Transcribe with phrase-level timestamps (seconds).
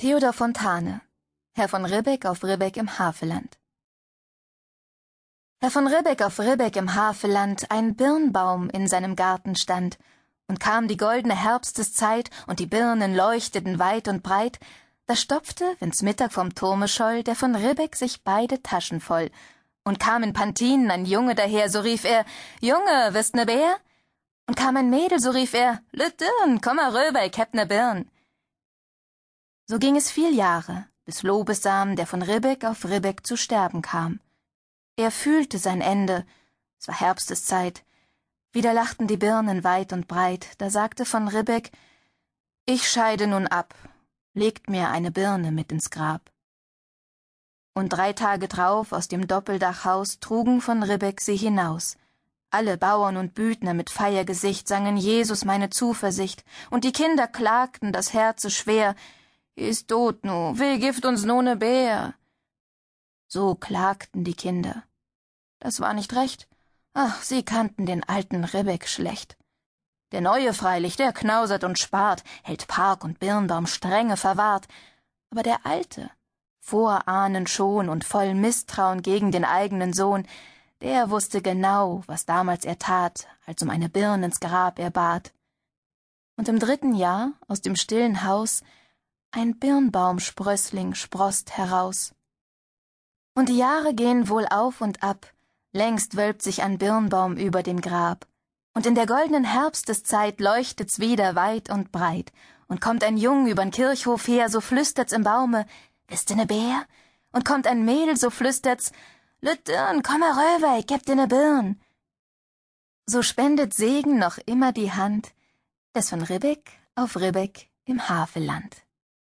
[0.00, 1.00] Theodor Fontane,
[1.56, 3.58] Herr von Ribbeck auf Ribbeck im Havelland.
[5.60, 9.98] Herr von Ribbeck auf Ribbeck im Havelland ein Birnbaum in seinem Garten stand,
[10.46, 14.60] und kam die goldene Herbsteszeit und die Birnen leuchteten weit und breit,
[15.06, 19.32] da stopfte, wenn's Mittag vom Turme scholl, der von Ribbeck sich beide Taschen voll,
[19.82, 22.24] und kam in Pantinen ein Junge daher, so rief er,
[22.60, 23.78] Junge, wirst ne Bär?
[24.46, 27.66] Und kam ein Mädel, so rief er, Lüt Dirn, komm mal rüber, ich heb ne
[27.66, 28.08] Birn.
[29.70, 34.18] So ging es viel Jahre, bis Lobesam, der von Ribbeck auf Ribbeck zu sterben kam.
[34.96, 36.24] Er fühlte sein Ende,
[36.80, 37.84] es war Herbsteszeit.
[38.50, 41.70] Wieder lachten die Birnen weit und breit, da sagte von Ribbeck,
[42.64, 43.74] ich scheide nun ab,
[44.32, 46.30] legt mir eine Birne mit ins Grab.
[47.74, 51.98] Und drei Tage drauf aus dem Doppeldachhaus trugen von Ribbeck sie hinaus.
[52.50, 58.14] Alle Bauern und Büdner mit Feiergesicht sangen Jesus meine Zuversicht, und die Kinder klagten das
[58.14, 58.96] Herze schwer,
[59.58, 62.14] ist tot nu, will gift uns no ne Bär.
[63.26, 64.84] So klagten die Kinder.
[65.58, 66.48] Das war nicht recht.
[66.94, 69.36] Ach, sie kannten den alten Ribbeck schlecht.
[70.12, 74.66] Der Neue freilich, der knausert und spart, hält Park und Birnbaum strenge verwahrt.
[75.30, 76.10] Aber der Alte,
[76.60, 80.26] vorahnend schon und voll Misstrauen gegen den eigenen Sohn,
[80.80, 85.34] der wusste genau, was damals er tat, als um eine Birn ins Grab er bat.
[86.36, 88.62] Und im dritten Jahr, aus dem stillen Haus,
[89.30, 92.14] ein Birnbaumsprössling sproßt heraus.
[93.34, 95.32] Und die Jahre gehen wohl auf und ab,
[95.72, 98.26] längst wölbt sich ein Birnbaum über dem Grab,
[98.74, 102.32] und in der goldenen Herbsteszeit leuchtet's wieder weit und breit,
[102.68, 105.66] und kommt ein Jung übern Kirchhof her, so flüstert's im Baume,
[106.06, 106.84] bist du ne Bär?
[107.30, 108.92] Und kommt ein Mädel, so flüstert's,
[109.40, 111.80] Lüt Dirn, komm mal rüber, ich geb dir ne Birn.
[113.06, 115.32] So spendet Segen noch immer die Hand
[115.94, 118.87] des von Ribbeck auf Ribbeck im Havelland.